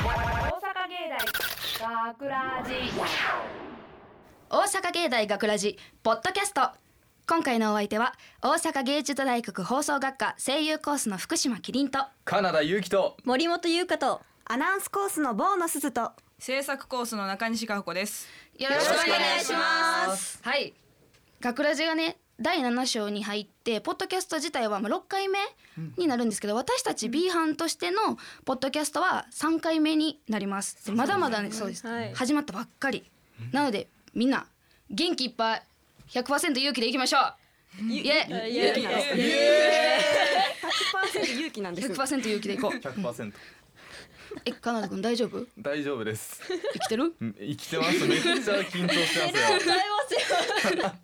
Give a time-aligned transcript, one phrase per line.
[0.00, 0.08] 学
[2.26, 2.72] ラジ。
[4.48, 6.70] 大阪芸大学ラジポッドキャスト。
[7.28, 18.26] 今回のお相手は大阪芸術大学放送学科声優コースの福島キリンとカナダ勇気と森本優香とアナウンスコースのボーノスズと制作コースの中西加穂子です。
[18.56, 20.40] よろしくお願いします。
[20.42, 20.72] はい。
[21.42, 25.38] 学ラジがね第7章に入ってポッドキャスト自体はまあ6回目
[25.98, 28.16] になるんですけど、私たち B 班としての
[28.46, 30.90] ポッドキャストは3回目になります。
[30.90, 32.14] まだまだねそうです、はい。
[32.14, 33.04] 始まったばっかり。
[33.52, 34.46] なのでみんな
[34.90, 35.62] 元気いっぱい
[36.08, 37.34] 100%勇気でいきましょう。
[37.92, 39.12] イエ勇気なの100%
[41.38, 42.70] 勇気なんです100%勇気でいこう。
[42.78, 43.32] 100%
[44.44, 45.44] えカナダ君大丈夫？
[45.58, 46.40] 大丈夫です。
[46.72, 47.12] 生きてる？
[47.20, 48.06] うん生きてます。
[48.06, 49.68] めっちゃ緊張してます
[50.76, 50.90] よ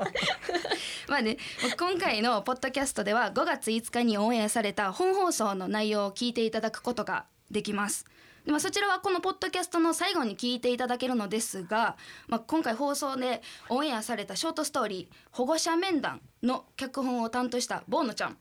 [1.08, 1.36] まあね
[1.78, 8.04] 今回のポッドキャストでは5月5日にオンエアされた本放送の内容を聞いていただくことができます。
[8.44, 11.96] でまあ、そちらはこのポッドキャストの最後に聞いていただけるのですが、
[12.28, 18.36] まあ、今回放送でオンエアされたショートストーリー「保護者面談」の脚本を担当したボーノちゃん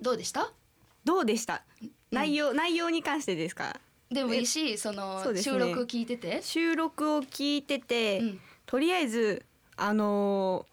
[0.00, 0.52] どうでした？
[1.04, 1.64] どうでした？
[2.12, 3.80] 内容、内容に関してですか？
[4.12, 5.42] でもいいしそのね。
[5.42, 8.40] 収録聞いてて、収録を聞いてて、うん。
[8.66, 9.44] とりあえず
[9.76, 10.71] あのー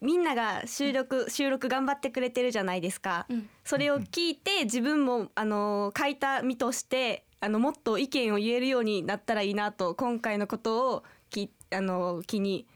[0.00, 3.48] みんなが収録収録頑張ってくれてるじゃないですか、うん。
[3.64, 12.66] それを聞いて自分もあのー書いた身としてあのもっと意見を言えるようになったらいいなと今回のことをきあのー気に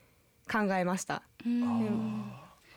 [0.50, 1.22] 考えました。
[1.46, 2.32] うん。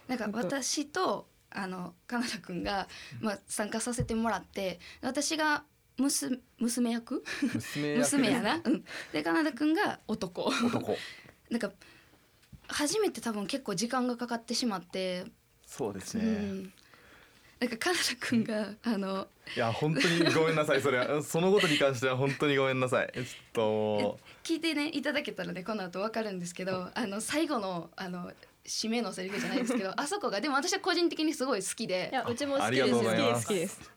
[0.08, 2.88] なんか私とあのカナダ君が、
[3.20, 5.64] まあ、参加させてもらって私が
[5.98, 7.24] 娘娘役？
[7.42, 8.00] 娘役。
[8.00, 10.44] 娘やな、うん、でカナダ君が男。
[10.44, 10.96] 男。
[11.50, 11.72] なんか
[12.68, 15.32] 初めて多分結構時間がかかってしまって、う
[15.66, 16.74] そうですね、ん、
[17.60, 21.22] なんかカナダ君があのいや本当にごめんなさいそれは。
[21.24, 23.12] そのことに関しては本当にごめんなさい。
[23.14, 28.32] ちょっと聞いてねいただけたらねこの後わかるんですけどあの最後のあの
[28.66, 32.10] 締めのセリフじゃないですけど あそこがでも私は個人的にすごい好きで。
[32.12, 32.90] いやうちも好きです。
[32.90, 33.48] とうございます。
[33.48, 33.92] 好きです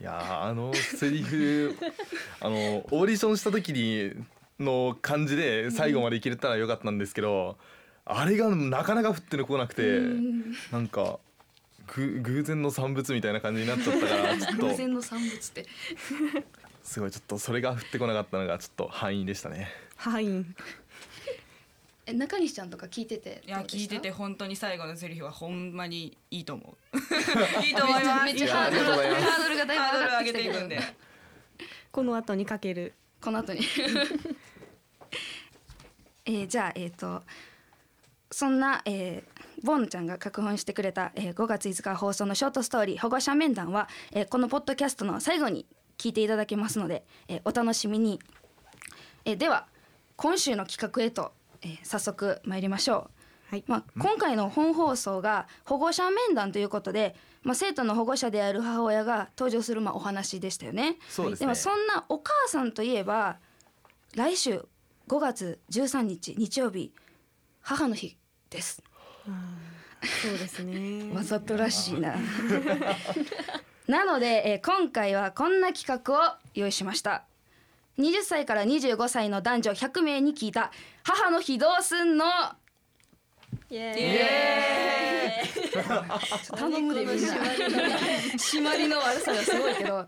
[0.00, 1.76] いやーあのセリフ
[2.40, 4.12] あのオーディションした時に
[4.58, 7.58] の感じで最後までいけれたらよかったんですけど、
[8.12, 10.52] あれがなかなか降ってこなくて、うん。
[10.72, 11.18] なんか
[11.94, 14.66] ぐ偶然の産物みたいな感じになっちゃったから ちょっと。
[14.68, 15.66] 偶然の産物って。
[16.82, 19.68] すごいちょっとそれが降ってこなかったのがちょっと敗因でしたね。
[19.96, 20.44] はい
[22.06, 23.94] え中西ちゃんとか聞いてていやどうでした？
[23.94, 26.96] 聞いてて本当に最後のセリフはほんまにいいと思う。
[27.64, 28.24] いいと思います。
[28.24, 30.58] めっちゃハードルがだいぶハードル上が上げていってきたけど。
[30.60, 30.80] くんで。
[31.92, 32.94] この後にかける。
[33.20, 33.60] この後に。
[36.24, 37.22] えーじゃあえっ、と
[38.30, 45.66] そんな、えーボンちゃんが脚本してくれた、えー5月5日放送のショートストーリー「保護者面談は」えーこのポッドキャストの最後に
[45.98, 48.20] 聞いていただけますので、えーお楽しみに、
[49.24, 49.66] えーでは
[50.16, 51.32] 今週の企画へと、
[51.62, 53.20] えー早速参りましょう。
[53.50, 60.98] はいまあ、今回の本放送が保護者面談ということで、まあ、生徒の保護者である母親が登場するまあお話でしたよね。
[61.08, 63.38] そうですねもそんなお母さんといえば
[64.14, 64.64] 来週
[65.08, 66.94] 5月13日日曜日
[67.60, 68.16] 母の日
[68.50, 68.82] です。
[70.22, 71.12] そうですね。
[71.16, 72.14] わざとらしいな。
[73.86, 77.24] なので、えー今回はこんな企画を用意しました。
[77.98, 80.72] 20歳から25歳の男女100名に聞いた
[81.02, 82.24] 母の日どうすんの？
[83.68, 85.42] イエ
[86.56, 87.34] 頼むでみんな。
[88.38, 90.06] 締まりの悪さがすごいけど、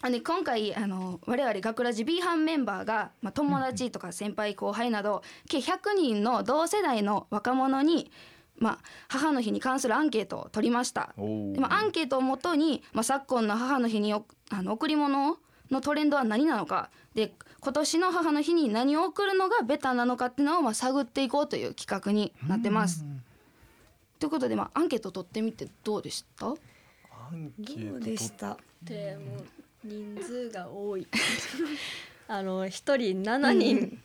[0.00, 8.10] あの今回あの我々学ラジ B 班メンバーが、まあ、友達とか先輩後輩など計100人の同世代の若者に、
[8.58, 8.78] まあ、
[9.08, 11.12] 母の日に関するアンケートを取りました。
[11.16, 11.22] で
[11.60, 15.38] もアンケートをもとに、まあ、昨今の母の日におあの贈り物
[15.70, 16.90] のトレンドは何なのか。
[17.14, 23.04] で今年の母の日に何を贈るのがベタなのかっていうのをまあ探っていこうという企画になってます。
[24.20, 26.46] ということで、まあ、アンケート取ってみてどうでした？
[26.46, 26.52] ア
[27.34, 28.56] ンケートどうでした？
[28.80, 29.46] でもう
[29.88, 31.06] 人数が多い。
[32.28, 34.02] あの一人7人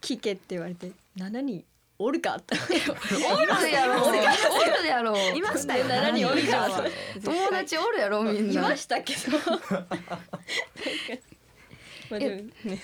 [0.00, 1.64] 聞けって言われて7人
[1.98, 2.36] おるか？
[2.38, 4.04] っておるやろ。
[4.06, 5.16] おるやろ。
[5.34, 5.84] いましたよ。
[5.86, 6.68] 7人おるか？
[7.24, 9.38] 友達おるやろみんいなましたけど。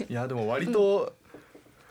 [0.08, 1.14] いやでも割と、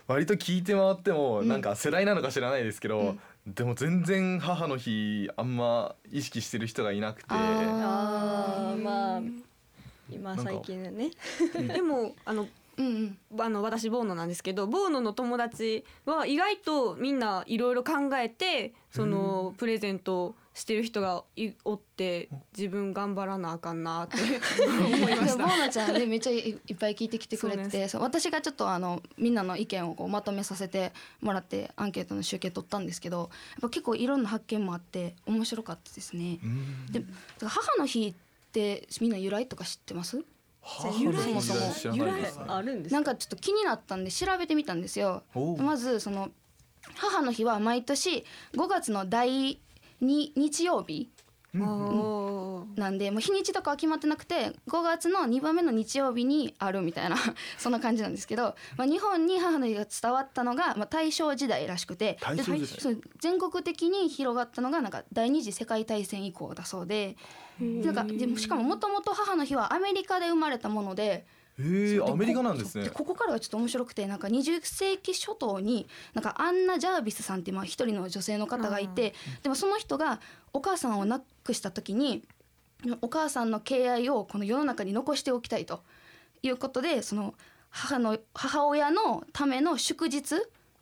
[0.06, 7.26] 割と聞いて回ってもなんか世代なのか知らないですけど、でも全然母の日あんま意識してる人がいなくて。
[7.30, 9.20] ああーまあ
[10.12, 11.10] 今最近ね。
[11.74, 13.40] でもあのうんうん。
[13.40, 24.16] あの私ボーノなんですけどボーノの友達は意外とみんないろいろ考えてそのプレゼントしてる人がいおって自分頑張らなあかんなって。
[24.66, 25.58] 思いましボーた。
[25.58, 36.40] ナちゃんねめっちゃいいっぱい聞いてきてくれて私がちょっとあのみんなの意見をこうまとめさせてもらってアンケートの集計取ったんですけどやっぱ結構いろんな発見もあって面白かったですね。
[36.42, 36.86] うん。
[36.92, 37.04] で
[37.40, 38.29] 母の日って
[39.00, 40.22] みんな由来とか知ってます
[40.98, 42.44] 由来そもそも知らないですね。
[42.48, 42.94] あるんですか？
[42.94, 45.22] なんかちょっと気になったんで調べてみたんですよ。
[45.58, 46.30] まずその
[46.96, 48.24] 母の日は毎年
[48.54, 49.60] 5月の第
[50.02, 51.10] 2日曜日
[51.52, 57.16] なんでもう日にちとかは決まってなくて5月の2番目の日曜日にあるみたいな
[57.58, 62.60] そんな感じなんですけど、まあ、日本に母の日が伝わったのが、まあ、大正時代らしくて大正時代。
[62.60, 67.16] でそう全国的に広がったのがなんか第二次世界大戦以降だそうで
[67.60, 71.26] なんかでもしかももともと母の日はアメリカで生まれたもので。
[71.62, 72.84] えー、アメリカなんですね。
[72.84, 80.20] でここからがちょっと面白くてなんか20世紀初頭になんかアンナ・ジャービスさんっていうまあ一人の女性の方がいてでもその人が
[80.52, 82.26] お母さんを亡くした時に
[83.02, 85.82] お母さんの敬愛をこの世の中に残しておきたいと。
[86.42, 87.34] いうことでその
[87.68, 90.36] 母の母親のための祝日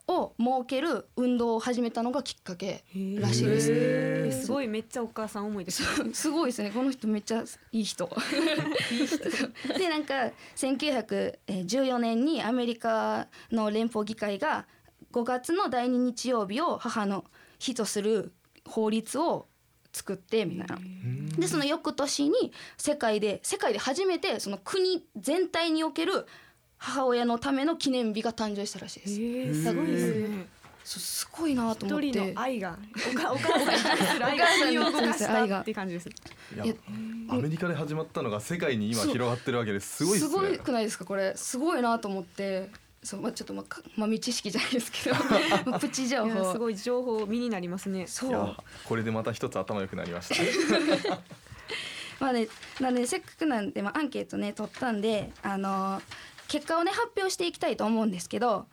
[0.06, 2.85] を設ける運動を始めたのがきっかけ
[3.20, 3.70] らしいです。
[3.70, 4.43] えー。
[4.43, 5.82] すごいめっちゃお母さん思いです。
[6.03, 6.15] ね。
[6.15, 6.70] すごいですね。
[6.70, 8.09] この人めっちゃいい人。
[9.76, 14.67] でなんか1914年にアメリカの連邦議会が
[15.12, 17.25] 5月の第2日曜日を母の
[17.59, 18.32] 日とする
[18.67, 19.48] 法律を
[19.99, 20.79] 作ってみたいな。
[21.37, 26.27] でその翌年に世界で世界で初めてその国全体における
[26.77, 29.15] 母親のための記念日が誕生したらしいです。
[29.15, 29.65] えー。
[29.65, 30.47] すごいですね。
[30.85, 32.79] そうすごいなと思っ一て人の愛が
[33.12, 36.09] おか お母さんに対する愛が国を動かしたって感じです。
[36.09, 36.12] い
[36.56, 36.75] や
[37.29, 39.97] アメリカで始まったのが世界に今広がってるわけです。
[39.97, 40.31] すごいですね。
[40.31, 41.35] すごくないですかこれ。
[41.37, 42.71] すごいなと思って
[43.03, 45.17] そう、まあ、ちょっとまあか豆知識じゃないですけど
[45.67, 46.53] まあプチ情報。
[46.53, 48.06] すごい情報身になりますね。
[48.06, 48.56] そう。
[48.85, 51.19] これでまた一つ頭良くなりました。
[52.21, 52.49] まあね
[52.81, 56.03] なんでせっかくなんで、まあ、アンケートね取ったんであのー
[56.49, 58.67] 結果をね発表していきたいと思うんですけど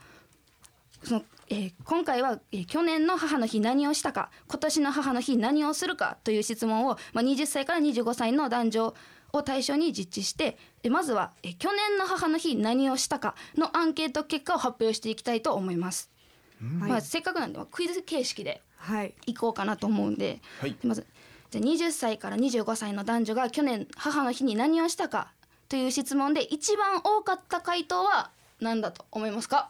[1.04, 8.94] その、えー今回は、えー去年の母の日何をしたか今年の母の日何をするかという質問を、まあ、20歳から25歳の男女
[9.38, 16.10] を対象に実地してえまずは、えー去年の母の日何をしたかのアンケート結果を発表していきたいと思います。
[16.80, 19.14] はいまあ、せっかくなんでまあクイズ形式ではい。
[19.28, 20.76] いこうかなと思うんで、はい。
[20.84, 21.06] まず
[21.52, 25.32] じゃあ20歳から25歳の男女が去年母の日に何をしたか
[25.70, 28.30] という質問で一番多かった回答は
[28.62, 29.70] 何だと思いますか？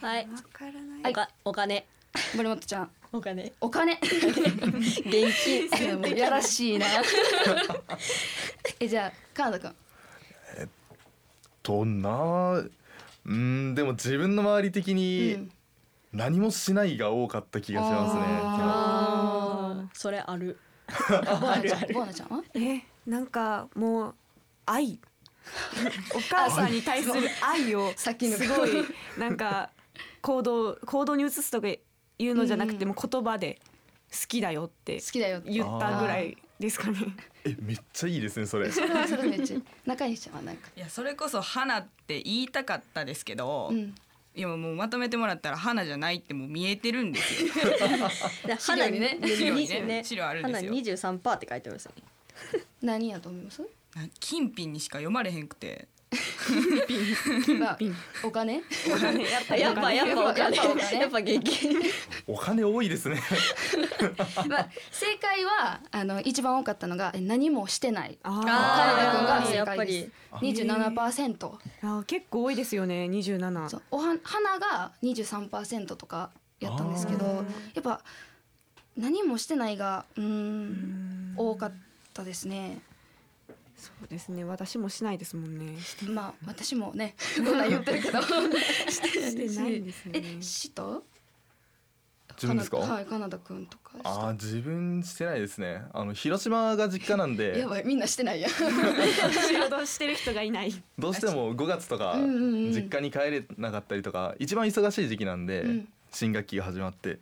[0.00, 0.28] はい。
[0.28, 1.02] わからない。
[1.02, 1.86] はいおかお金。
[2.34, 2.90] 森本ちゃん。
[3.12, 3.52] お金。
[3.60, 3.94] お金。
[4.02, 5.04] 現
[5.44, 6.00] 金。
[6.16, 6.86] やらしいな
[8.80, 9.74] えじゃあ川田君。
[11.62, 12.62] とな
[13.26, 15.50] うんでも自分の周り的にうん。
[16.12, 19.88] 何もしないが多かった気がしますねあー。
[19.92, 20.58] それある。
[20.88, 22.42] ボーナちゃんボーナちゃんは？
[22.54, 24.14] えなんかもう
[24.66, 24.98] 愛。
[26.14, 28.36] お母さんに対する愛をすさっきの。
[28.38, 28.70] ごい
[29.18, 29.70] なんか
[30.22, 31.80] 行動行動に移すとかい
[32.28, 33.60] うのじゃなくてうんも言葉で
[34.10, 35.50] 好きだよって好きだよって。
[35.52, 36.98] 言ったぐらいですかね。
[37.44, 38.70] えめっちゃいいですねそれ。
[38.70, 40.68] それはそれでめっちゃ中西ちゃんはなんか。
[40.76, 43.94] いやそれこそ花って言いたかったですけど、うん。
[44.36, 47.50] いやもうまとめてもらったら花じゃないってもう見えてるんですよ。
[48.46, 50.70] で資料にね資料にね資料あるんですよ。
[50.70, 52.02] 花二十三パーって書いてますよね。
[52.82, 53.62] 何やと思います？
[53.96, 55.88] な金品にしか読まれへんくて。
[57.58, 57.78] まあ
[58.24, 58.54] お金？
[58.54, 58.62] やっ
[59.48, 60.56] ぱやっぱやっぱお金。
[60.56, 60.98] やっぱお金。
[60.98, 61.80] やっぱ現金
[62.26, 62.64] お金。
[62.64, 63.20] 多いですね
[64.48, 68.18] まあ正解はあの一番多かったのがえ何もしてない。
[68.22, 70.10] あ川田君が正解です。
[70.42, 71.58] 二十七パーセント。
[71.82, 77.42] ーあー結構多いですよね27そうおは花が二十三パーセントとかやったんですけど、や
[77.80, 78.02] っぱ
[78.96, 81.34] 何もしてないがうーん。
[81.36, 81.72] 多かっ
[82.12, 82.80] たですね。
[83.80, 84.44] そうですね。
[84.44, 85.74] 私もしないですもんね。
[86.08, 88.20] まあ私もね こんなん言ってるけど。
[88.22, 88.28] し
[89.02, 90.22] てしてないんですよね。
[90.38, 91.02] えしと？
[92.34, 92.76] 自分ですか？
[92.78, 93.92] はいカナダ君とか。
[94.04, 95.82] あー自分してないですね。
[95.92, 97.58] あの広島が実家なんで。
[97.58, 98.50] やばいみんなしてないやん。
[98.50, 100.72] 仕事してる人がいない。
[100.98, 105.88] どうしても5月とか実家に帰れなかったりとか一番忙しい時期なんで、うん。
[106.12, 107.18] 新学期が始まって。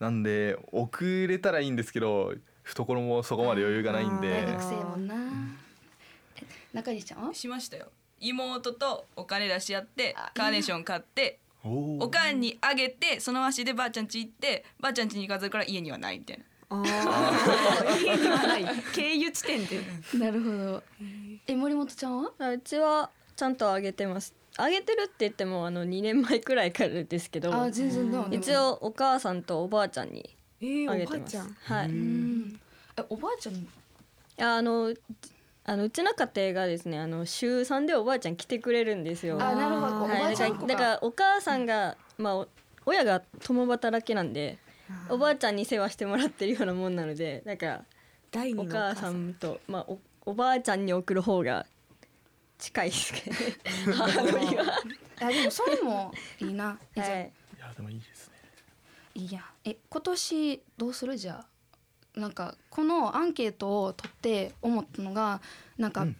[0.00, 2.34] なんで遅れたらいいんですけど
[2.64, 4.28] 懐もそこまで余裕がないんで。
[4.44, 5.14] 大学生もんな。
[5.14, 5.18] え
[6.72, 7.34] 中西ちゃんは？
[7.34, 7.86] しましたよ。
[8.20, 16.44] 妹とお金出し合ってあカーネーション買っておかんにあげてその足でばあちゃん家行ってばあちゃん家に飾るから家にはないみたいな。
[16.70, 18.64] ああ 家にはない。
[18.94, 19.80] 経由地点で。
[20.14, 20.82] なるほど。
[21.46, 22.32] え森本ちゃんは？
[22.38, 24.34] あうちはちゃんと上げてます。
[24.58, 30.28] 上げてるって言ってもあの2年前くらいからですけどあ全然一応お母さんとおばあちゃんに
[30.60, 31.76] えー、あげてますおばあちゃん。
[31.78, 31.86] はい。
[31.88, 32.60] うん。
[32.98, 33.68] えおばあちゃん？
[34.38, 34.94] あの
[35.64, 39.38] あのうちの家庭がですねあの週3でおばあちゃん来てくれるんですよ。
[39.40, 40.04] あなるほど。
[40.04, 42.48] おばはい、あちゃん子だからだからお母さんが、まあお
[42.84, 44.58] 親が共働きなんで
[45.08, 47.84] おばあちゃんに世話してもらってるようなもんなのでだから
[48.32, 51.64] 第二のお母さんと、まあ、おおばあちゃんに送る方が
[52.58, 53.42] 近いですけどね。
[53.94, 54.64] 母の日は。
[55.20, 56.64] あでもそれもいいな。
[56.66, 56.96] はい。
[56.96, 58.34] いやでもいいですね。
[59.14, 59.44] いいや。
[59.64, 61.16] え今年どうする？
[61.16, 61.46] じゃあ
[62.16, 65.40] なんかこのアンケートを取って思ったのが
[65.78, 66.16] なんか、うん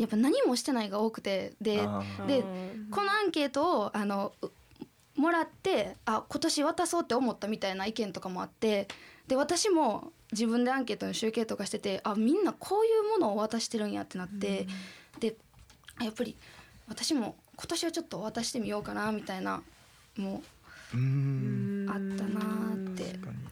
[0.00, 2.88] やっぱ何もしてないが多くてででうん。
[2.90, 8.88] このアンケートをあのうもらってあ今年渡そうって思ったみたいな意見とかもあって
[9.28, 14.66] で私も自分でアンケートの集計とかしててあみんなこういうものを渡してるんやってなって、
[15.18, 15.36] で
[15.98, 16.34] あやっぱり
[16.88, 19.62] 私も今年はちょっと渡してみようかなみたいな
[20.16, 20.36] も
[20.94, 23.04] うあったなーって。
[23.04, 23.49] 確かに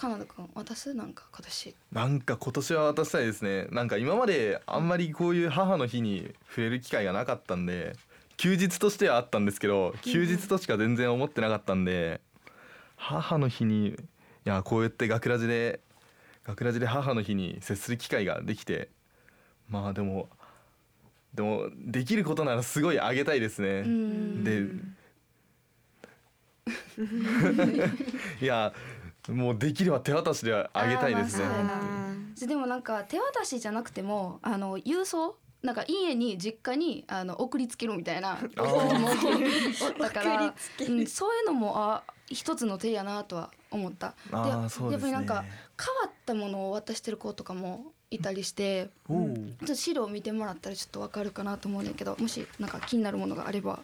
[0.00, 1.76] カナダ君渡すなんか今年。
[1.92, 3.66] なんか今年は渡したいですね。
[3.70, 7.94] なんか今まであんまりこういう母の日に触れる機会がなかったんで
[8.38, 12.22] 休日としてはあったんですけど休日としか全然思ってなかったんで
[12.96, 13.94] 母の日にい
[14.44, 15.80] やこうやって学ラジで
[16.44, 18.88] 学ラジで母の日に接する機会ができて
[19.68, 20.30] まあでも
[21.34, 23.80] でもできることならすごいあげたいですね。
[23.80, 24.44] うん。
[24.44, 24.64] で
[28.40, 28.72] いや
[29.30, 31.46] もうできれば手渡しであげたいですね。
[32.46, 40.54] でもなんか手渡しじゃなくてもあの郵送なんか家に実家にあの送りつけるみたいな人もおったから、
[40.88, 44.14] うん、そういうのもあ一つの手やなとは思った。
[44.30, 44.92] ですね。
[44.92, 45.44] やっぱりなんか
[45.78, 49.34] 変わったものを渡してる子とかもいたりして、ちょ
[49.64, 53.80] っと資料を見てもらったらちょっとわかるかなと思うんだけどもしなんか気になるものがあれば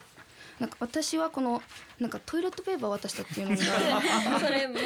[0.61, 1.63] なんか私はこの
[1.99, 3.61] なんかトイレットペーパー渡したっていうのが
[4.41, 4.79] それもう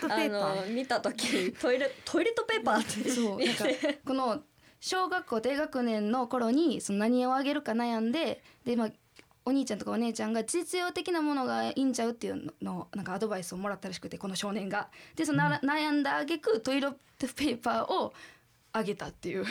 [0.00, 3.64] トペーパーあの見た時トイレトイレットペーパーってそうなんか
[4.04, 4.42] この
[4.80, 8.90] 小学校低学年の頃にその何をあげるか悩んでで、まあ、
[9.44, 14.88] お兄ちゃんとかお姉ちゃんが実用的なものがいいんちゃうっていうのをなんかアドバイスをもらったらしくてこの少年が。
[15.14, 18.12] でそのな、悩んだ挙句トイレットペーパーを
[18.72, 19.44] あげたっていう。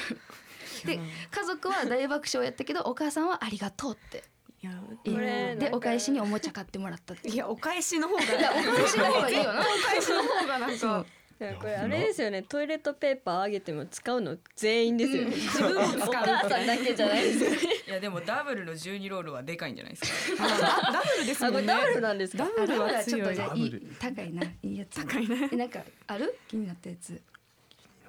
[0.86, 1.00] で
[1.32, 4.35] 家族は大爆笑やったけどお母さんはありがとうって。
[4.65, 4.72] いや
[5.05, 7.13] えこれでお返しにおもちゃ買ってもらった。
[7.13, 9.60] っていやお返しの方がお返しの方がいいよな。
[9.60, 11.05] お返しの方がなんか
[11.38, 12.41] これあれですよね。
[12.41, 17.57] トイレットペーパーあげても使うの全員ですよね、自分もお母さんだけじゃないですよね。
[17.88, 20.48] いやでもダブルの12ロールはでかいんじゃないですか？
[20.91, 21.74] ダブルですもんね。
[21.74, 22.45] あこれダブルなんですか？
[22.45, 24.43] ダブルはちょっ強いとじゃあいい高いな。
[24.43, 25.05] いいやつ。
[25.05, 26.39] 高いねえなんかある？
[26.48, 27.22] 気になったやつ。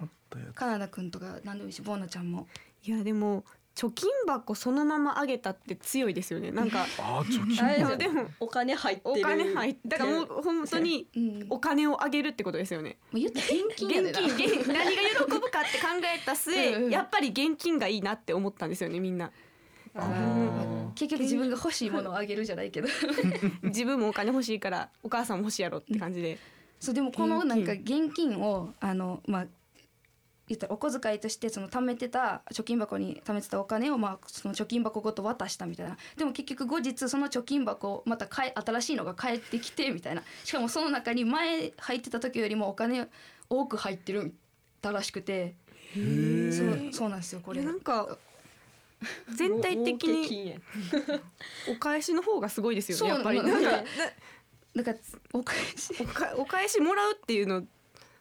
[0.01, 0.55] あったやつ。
[0.55, 2.47] カナダくんとか何でもいいしボーナちゃんも。
[2.85, 3.45] いやでも
[3.77, 6.51] 貯金箱そのままあげたって強いですよね。
[6.51, 9.21] なんかあー貯金あれでもお金入ってる。
[9.21, 11.07] お金入ってだからもう本当に
[11.51, 12.97] お金をあげるってことですよね。
[13.13, 19.31] う言ったら現金現な金現 何が喜ぶかって考えた末やっぱり現金がいいなって思ったんですよねみんな。
[20.95, 22.89] 結局自分が欲しいものをあげるじゃないけど。
[23.63, 26.39] 自分もお金欲しいからお母さんも欲しいやろって感じで。
[26.81, 29.47] そうでもこのなんか現金をあのまあ
[30.49, 35.97] 言ったらお小遣いとしてその貯めてた貯金箱に貯めてたお金をまあその貯金箱ごと渡したみたいな。
[36.17, 40.23] でも結局後日その貯金箱をまたかえ新しいのが返ってきてみたいな。
[40.45, 43.09] しかもその中に前入ってた時よりもお金
[43.51, 44.35] 多く入ってる
[44.81, 45.55] たらしくて。
[45.95, 48.19] そうそうなんですよこれなんか
[49.35, 50.61] 全体的に
[51.71, 53.43] お返しの方がすごいですよねやっぱり。
[53.43, 53.71] なかなんんか
[54.75, 54.99] だから
[55.33, 55.97] お返し。
[56.01, 57.67] おかお返しもらうっていうの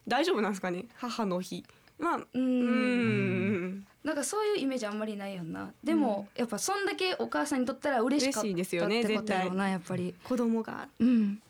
[0.08, 1.64] 大丈夫なんですかね母の日
[1.98, 3.64] まあううん。
[3.78, 5.72] んなんかそういうイメージあんまりないよな。
[5.82, 10.14] でも、やっぱそんだけお母さんにとったら嬉しかった嬉しいですよねってことやろうなやっぱり。
[10.22, 10.88] 子供が。
[11.00, 11.42] うん。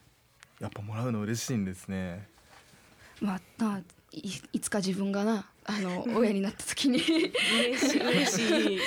[0.59, 2.27] やっぱもらうの嬉しいんですね。
[3.21, 6.99] まあないいつか自分がなあの 親になった時に。
[6.99, 8.81] 嬉しい嬉しい。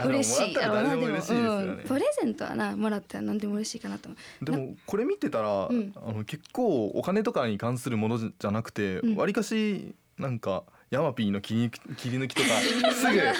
[0.06, 4.08] 嬉しいやろうなでもうん、プねレゼントはなもらったら何でも嬉しいかなと。
[4.08, 5.92] 思うでもこれ見てたら、うん。
[5.96, 9.16] あの結構お金とかに関するものじゃなくてうん。
[9.16, 12.48] わり、かしなんかヤマピーの切り抜き切り抜きとか
[12.92, 13.20] すぐ。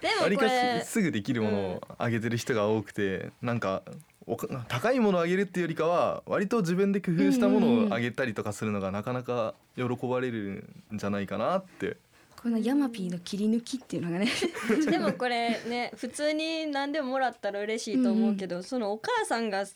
[0.00, 3.82] でもわりかしすぐできるものをあげてる人が多くてなんか
[4.26, 11.96] おか高いものをあげるっていうよりかは割と自分で工夫したものをあげたりとかするのがなかなか喜ばれるんじゃないかなって。
[12.40, 14.28] このヤマピーの切り抜きっていうのがね。
[14.88, 19.72] でもこれね普通に何でももらったら嬉しいと思うけど、そのお母さんが好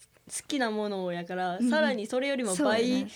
[0.47, 3.11] きなものをやから、んさらにそれよりもそう倍、やね。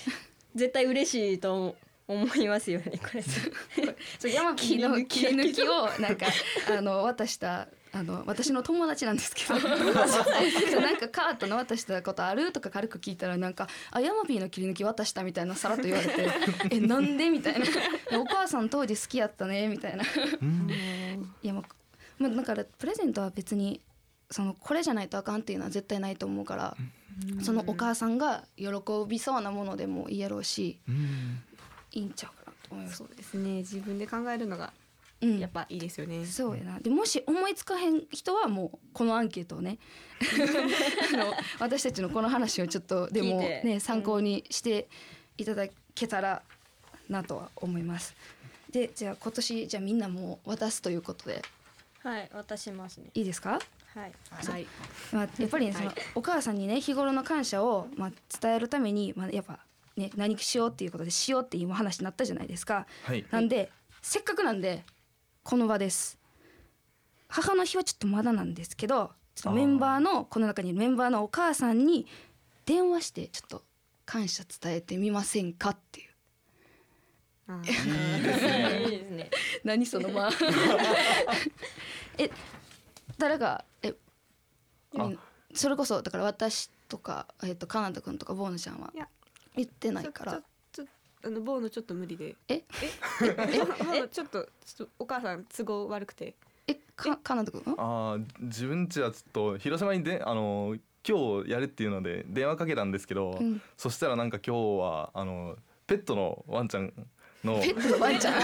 [0.57, 1.77] 絶対嬉しいと
[2.09, 3.23] 思いますよねこれ。
[4.19, 5.05] そうヤマピーの。
[5.05, 6.27] 切り抜きをなんか
[6.71, 9.55] あの渡したあの私の友達なんですけど。
[10.81, 11.09] なんか。
[11.09, 16.29] カートの渡したことあるとか軽く聞いたらなんか「あヤマピーの切り抜き渡した」みたいなさらっと言われて
[16.71, 17.67] 「えなんで?」みたいな
[18.21, 20.05] 「お母さん当時好きやったね」みたいな。
[20.05, 20.07] い
[21.43, 21.65] やまあ
[22.19, 23.83] まあ、だからプレゼントは別に
[24.31, 26.77] そのこれじゃないとあかんっていうのは絶対ないと思うから
[27.43, 28.67] そのお母さんが喜
[29.09, 31.43] びそうなものでもいいやろうしうん
[31.99, 32.99] いいんちゃうかなと思います。
[32.99, 33.57] そうですね。
[33.59, 34.73] 自分で考えるのが
[35.23, 35.39] うん。
[35.39, 36.79] やっぱいいですよね、そうやな。
[36.79, 39.79] でもし思いつかへん人はもうこのアンケートをね
[41.15, 44.89] あの私たちのこの話をちょっとでもね参考にして
[45.39, 46.43] いただけたら
[47.09, 48.15] なとは思います。
[48.71, 51.43] でじゃあ今年じゃあみんなもう渡すということで。
[52.03, 53.11] はい渡しますね。
[53.15, 53.59] いいですか？
[53.95, 54.13] はい。
[54.31, 54.67] はい。
[55.13, 59.59] まあ、やっぱりね、そのお母さんにね日頃の感謝を、まあ、伝えるために、まあ、やっぱ、
[59.97, 62.87] ね、何しようっていうことでしようって今話になったじゃないですか。
[63.05, 63.25] はい。
[63.31, 63.71] なんで
[64.03, 64.85] せっかくなんで
[65.43, 66.19] この場です。
[67.29, 69.13] 母の日はちょっとまだなんですけど
[69.53, 72.07] メンバーのこの中にいるメンバーのお母さんに
[72.67, 73.65] 電話してちょっと
[74.05, 76.11] 感謝伝えてみませんかっていう。
[77.49, 79.31] あいいですねいいですね。
[79.65, 80.31] 何そのまあ
[82.19, 82.31] え
[83.19, 83.95] 誰がえ
[84.99, 85.11] あ。
[85.55, 88.93] それこそだから私とかえっとかなたくんとかボーノちゃんは？
[88.95, 89.09] いや
[89.57, 90.33] 言ってないから。
[90.33, 90.41] ちょ
[90.73, 90.89] ちょちょ
[91.25, 92.37] あのボーノちょっと無理で。
[92.49, 92.55] え？
[92.55, 92.65] え？
[93.21, 96.35] ボーノちょっとちょっとお母さん都合悪くて。
[96.67, 96.75] え？
[96.95, 103.61] かかなたくんはあー自分ちはちょっと広島にであの今日やるっていうので電話かけたんですけど、うん。
[103.77, 106.93] そしたらなんか今日はあのペットのワンちゃん
[107.45, 108.35] のペットのワンちゃん。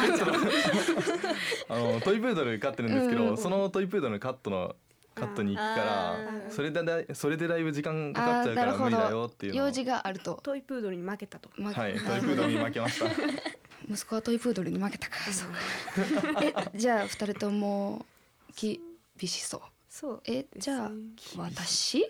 [1.68, 3.36] あのトイプードル飼ってるんですけど、うん。
[3.36, 4.76] そのトイプードルのカットの
[5.14, 6.16] カットに行くから
[6.50, 8.84] それでだいそれでだいぶ時間かかっちゃうからあーなるほど。
[8.84, 11.50] 無理だよっていう用事があると、トイプードルに負けたと。
[11.56, 11.92] まはい。
[11.94, 13.06] トイプードルに負けました。
[13.90, 16.34] 息子はトイプードルに負けたからそう。
[16.34, 16.42] か
[16.72, 18.06] えじゃあ二人とも
[18.54, 18.80] き
[19.16, 20.22] びしそうそう。
[20.24, 20.90] えじゃあ
[21.36, 22.04] 私？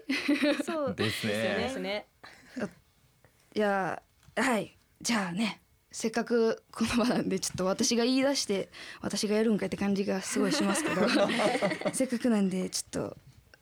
[0.64, 0.94] そう。
[0.94, 2.06] ですでねすね。
[3.54, 4.00] いや
[4.36, 4.76] はい。
[5.00, 5.60] じゃあね
[5.92, 8.70] せっかくこの場なんでちょっと私が言い出して
[9.02, 11.06] 私がやるんかいって感じがすごいしますけど
[11.92, 13.16] せっかくなんでちょっと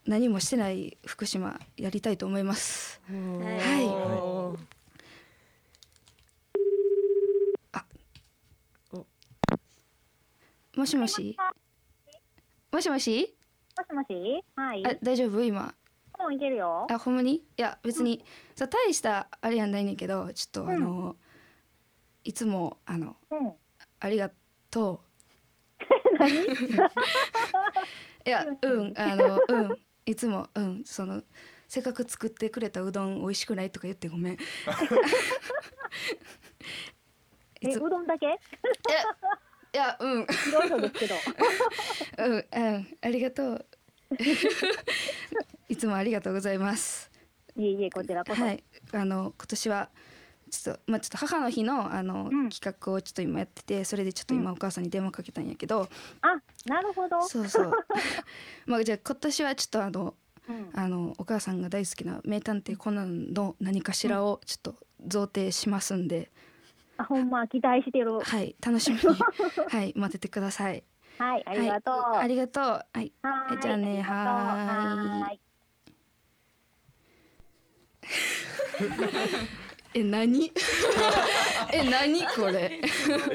[0.07, 2.99] 何もしてない福島やりたいと思います。
[3.07, 4.25] は
[10.77, 11.37] もしもし？
[12.71, 13.35] もしもし？
[13.77, 14.43] もしもし？
[14.55, 14.87] はい。
[14.87, 15.43] あ大丈夫？
[15.43, 15.75] 今。
[16.17, 16.87] もういけるよ。
[16.89, 17.35] あほんまに？
[17.35, 18.23] いや別に、
[18.55, 21.17] さ大したあれやんないねんけどちょっとあの、
[22.23, 23.53] いつもあのうん。
[23.99, 24.31] ありが
[24.69, 25.07] とう。
[28.25, 31.23] いや、うん、あの、うん、いつも、うん、その。
[31.67, 34.33] せっかく作ってくれたうどん美味しくないとか言ってごめん。
[34.33, 34.37] い
[37.61, 38.25] え、つうどんだけ？
[38.27, 38.29] い
[39.77, 41.15] や、うん、ひどいのですけど。
[42.17, 43.65] うん、うん、ありがとう。
[45.69, 47.09] いつもありがとうございます。
[47.55, 48.43] いえいえ、こちらこそ。
[48.43, 49.89] はい、あの、今年は。
[50.51, 55.87] ちょっと、まあ、ちょっと母の日の、あの、うん企画をちょっと今やってて、それでちょっと今お母さんに電話かけたんやけど。
[56.21, 57.21] あ、なるほど。
[57.23, 57.71] そうそう。
[58.67, 60.13] まあ、じゃあ、今年はちょっと、あの。
[60.49, 60.69] うん。
[60.73, 64.75] あのお母さんが大好きな名探偵コナンの何かしらをちょっと
[65.07, 66.31] 贈呈しますんで、
[66.97, 68.19] あ、ほんま期待してる。
[68.19, 69.01] はい楽しみに
[69.69, 70.83] はい待っててください。
[71.19, 71.95] はい、ありがとう。
[71.95, 72.63] はい、ありがとう。
[72.63, 73.11] はい。
[73.21, 75.39] はーいじゃあねはい。
[79.93, 80.51] え何？
[81.73, 82.81] え何これ？
[82.81, 82.87] え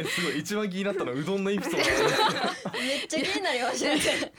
[0.04, 1.78] すごい一番気になったのはうどんのエピソード。
[1.78, 3.94] めっちゃ気になりました。
[3.94, 4.32] ね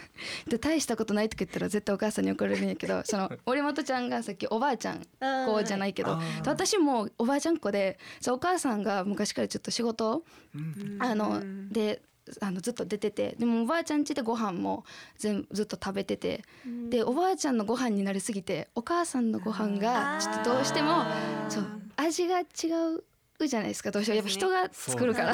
[0.48, 5.02] で大したことないとか言ったら絶対お母さんに怒られるんやけど、その森本ちゃんがさっきおばあちゃん
[5.46, 10.24] 子じゃないけど、私もおばあちゃん子で、そうお母さんが昔からちょっと仕事
[11.00, 12.02] あので
[12.42, 14.86] あのずっと出ててでもおばあちゃん家でご飯も
[15.18, 16.44] 全ずっと食べてて、
[16.90, 21.04] でおばあちゃんのご飯になりすぎてお母さんのご飯がちょっとどうしても
[21.50, 22.44] そう味が違
[22.96, 23.04] う
[23.46, 24.16] じゃないですかどうしても。
[24.16, 25.34] やっぱ人が作るから。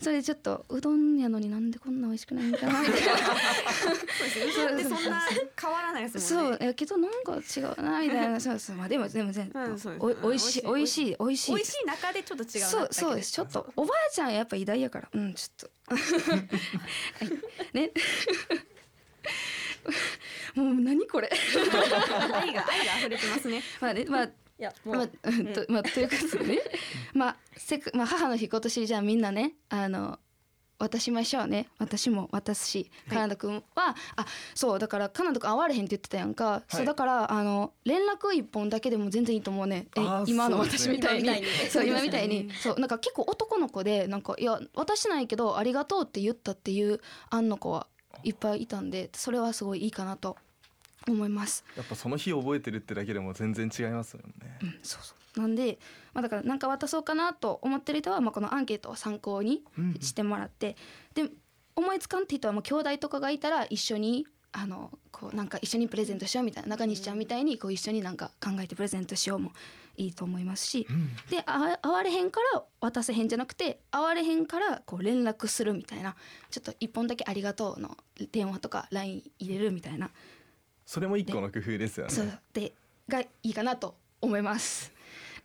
[0.00, 3.16] それでちょっとうどんやのになんでこんな美味しくないんかなみたいな。
[3.18, 4.96] そうですね。
[4.96, 5.20] そんな
[5.60, 6.56] 変わらないですもんね。
[6.58, 8.40] そうやけどなんか違うなみたいな。
[8.40, 8.76] そうそう。
[8.76, 11.16] まあでもでも全うんそうですおいおいしいお美味いしい。
[11.18, 11.54] おいしい。
[11.54, 13.32] 美味しい中でちょっと違うなそうそうです。
[13.32, 15.08] ちょっとおばあちゃんやっぱ偉大やから。
[15.12, 15.94] うんちょっと。
[15.94, 16.00] は
[17.20, 17.76] い。
[17.76, 17.90] ね。
[20.54, 21.28] もう何これ。
[22.32, 23.62] 愛が愛が溢れてますね。
[23.80, 26.62] まあねまあいやもう、まあ、うんと、まあ、ということでね。
[27.12, 30.18] まあ、せっか、まあ、母の日、今年じゃあ、みんなね、あの。
[30.76, 31.68] 渡しましょうね。
[31.78, 36.62] 私も渡すし、カナダ君は、あ、そう、だから、カナダ君会われへんって言ってたやんか。
[36.68, 39.86] そう、だから、あの、連絡一本だけでも全然いいと思うね。
[39.96, 41.28] えあー今のそうですね私みたいに。
[41.28, 47.86] 今みたいにそう、今みたいに、そう、なんか結構男の子で、なんか、いや、渡しないけど、ありがとうって言ったっていう、あんの子は。
[48.22, 50.36] いっぱいいたんでそれはすごいいいかなと
[51.08, 51.64] 思います。
[51.76, 54.58] やっぱその日覚えてるってだけでも全然違いますよね。
[54.62, 55.40] うん、そうそう。
[55.40, 55.78] なんで、
[56.12, 60.76] まあ、だから何か渡そうかなと思ってる人は、まあ、このアンケートを参考にうんしてもらって、
[61.14, 61.28] で
[61.76, 69.50] 思いつかんって人はもう兄弟とかがいたら一緒にあのこうなんか一緒にプレゼントしようみたいな中西ちゃんみたいにこう一緒になんか考えてプレゼントしようも
[69.96, 70.86] いいと思いますし、
[71.30, 76.14] であ会われへんから渡せへんじゃなくて会われへんからこう連絡するみたいな
[76.50, 77.96] ちょっと一本だけ「ありがとう」の
[78.30, 80.10] 電話とか LINE 入れるみたいな、
[80.84, 82.12] それも一個の工夫ですよね。
[82.12, 82.38] そう。
[82.52, 82.72] で
[83.08, 84.92] がいいかなと思います。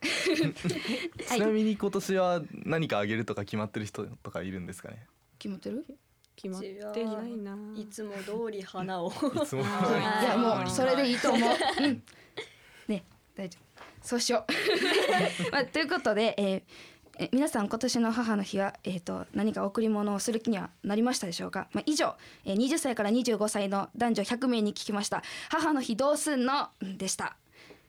[0.00, 5.06] はちないみに今年は何かあげるとか決まってる人とかいるんですかね？
[5.38, 5.84] 決まってる？
[6.36, 7.58] 決まってないな。
[7.76, 9.10] いつも通り花を。
[9.10, 9.12] い
[9.46, 9.62] つも。
[9.62, 9.64] い
[10.24, 11.50] やもうそれでいいと思う。
[11.84, 12.02] うん、
[12.88, 13.82] ね大丈夫。
[14.02, 15.50] そうしよう。
[15.52, 16.62] まあ、ということで、えー
[17.18, 27.36] え皆さん今年の母の日は、えー、と何か贈り物をする気にはなりましたでしょうか、まあ、以上、えー、20歳から25歳の男女100名に聞きました「母の日どうすんの?」でした、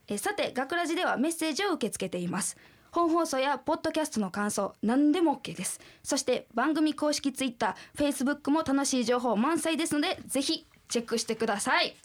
[0.07, 2.57] えーさて学ラジではメッセージを受け付けています。
[2.91, 5.79] 本放送やポッドキャストの感想何でも OK です。
[6.03, 11.95] そして番組公式ツイッター、フェイスブックも楽しい情報満載ですのでぜひチェックしてください。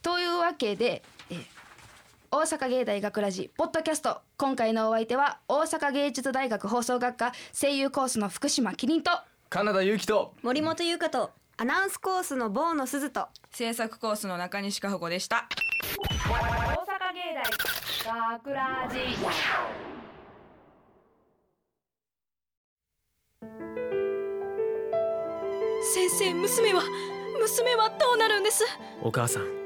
[0.00, 1.61] というわけで、えー
[2.34, 4.22] 大阪芸大学ラジポッドキャスト。
[4.38, 9.10] 今回のお相手は大阪芸術大学放送学科声優コースの福島キリンと
[9.50, 15.46] カナダ勇気と森本優香とアナウンスコースの坊野鈴と制作コースの中西加穂子でした。
[16.26, 17.44] 大阪芸大
[18.38, 18.96] 学ラジ。
[25.82, 26.82] 先生娘は
[27.38, 28.64] 娘はどうなるんです？
[29.02, 29.61] お母さん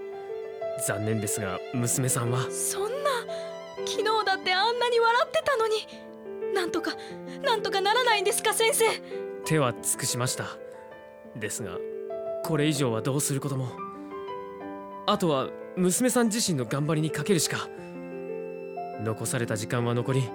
[0.84, 2.50] 残念ですが娘さんは。
[2.50, 3.10] そんな
[3.86, 5.86] 昨日だってあんなに笑ってたのに。
[6.54, 6.92] なんとか
[7.42, 8.84] なんとかならないんですか先生。
[9.44, 10.46] 手は尽くしました。
[11.36, 11.78] ですが
[12.44, 13.68] これ以上はどうすることも。
[15.06, 17.68] あとは娘さん自身の頑張りにかけるしか。
[19.02, 20.30] 残された時間は残り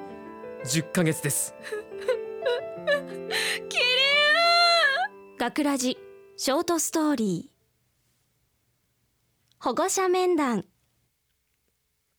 [0.66, 1.56] 10ヶ月です。
[3.70, 3.84] キリ
[5.40, 5.98] 学ラジ
[6.38, 7.51] ショートストーリー
[9.64, 10.66] 保護者面談。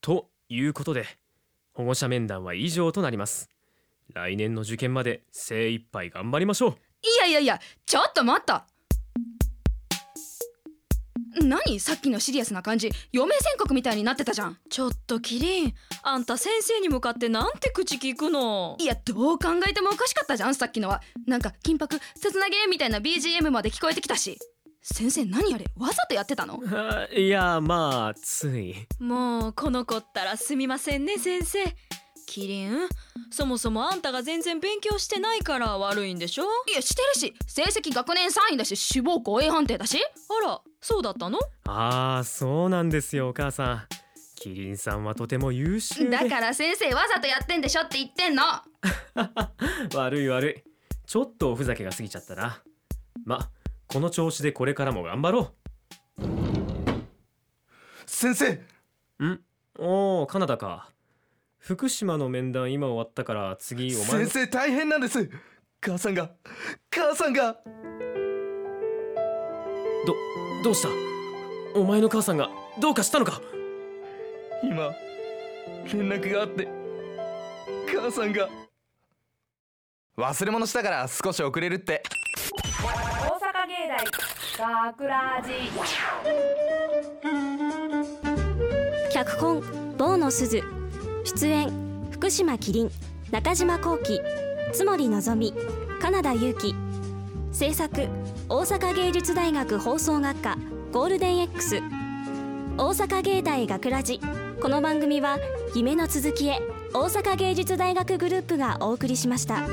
[0.01, 1.07] ということで
[1.73, 3.51] 保護者面談は以上となります。
[4.15, 6.71] 来年の受験まで精一杯頑張りましょう。
[6.71, 6.75] い
[7.21, 8.69] やいやいやちょっと待った。
[11.43, 12.93] 何さっきのシリアスな感じ？
[13.13, 14.57] 余命宣告みたいになってたじゃん。
[14.71, 15.75] ちょっとキリン
[16.05, 18.77] あんた先生に向かってなんて口聞くの？
[18.79, 21.03] いやどう考えてもおかしかったじゃんさっきのは。
[21.27, 24.39] なんか緊迫切なげみたいな BGM まで聞こえてきたし
[24.83, 26.61] 先生何あれわざとやってたの？
[26.73, 28.75] あいやまあつい。
[28.99, 31.65] もうこの子ったらすみませんね先生。
[32.27, 32.89] キリン？
[33.31, 36.45] そもそもあんたが全然勉強してないから悪いんでしょ？
[36.69, 37.35] いやしてるし。
[37.47, 39.99] 成績学年3位だし志望校 A 判定だし。
[39.99, 41.39] あらそうだったの？
[41.69, 43.83] ああそうなんですよお母さん。
[44.35, 46.11] キリンさんはとても優秀で。
[46.11, 48.43] だから先生わざとやってんでしょって言ってんの。
[49.95, 50.71] 悪い悪い。
[51.07, 52.61] ちょっとおふざけが過ぎちゃったな。
[53.25, 53.49] ま
[53.93, 55.53] この調子でこれからも頑張ろ
[58.07, 58.61] 先生。
[59.19, 59.41] うん？
[59.79, 60.89] おおカナダか。
[61.59, 65.29] 福島の面談今終わったから次お前先生大変なんです。
[65.81, 66.31] 母さんが。
[66.91, 67.59] 母さんが。
[70.07, 70.15] ど
[70.65, 70.89] どうした？
[71.79, 72.49] お前の母さんが
[72.81, 73.43] どうかしたのか？
[74.63, 74.91] 今
[75.93, 76.67] 連絡があって。
[77.95, 78.49] 母さんが。
[80.17, 82.03] 忘れ物したから少し遅れるって。
[82.03, 82.22] 大
[84.03, 84.11] 阪芸
[84.59, 85.53] 大学ラジ
[89.13, 89.63] 脚本
[89.97, 90.63] 坊野鈴
[91.25, 91.71] 出演
[92.11, 92.91] 福島キリン
[93.31, 94.21] 中島幸喜。
[94.73, 95.55] 津森のぞみ
[96.01, 96.75] 金田裕樹
[97.53, 98.09] 制作
[98.49, 100.57] 大阪芸術大学放送学科。
[100.93, 101.81] ゴールデン X
[102.79, 104.21] 大阪芸大学ラジ。
[104.61, 105.39] この番組は
[105.75, 106.61] 夢の続きへ
[106.93, 109.67] 大阪芸術大学グループがお送りしました。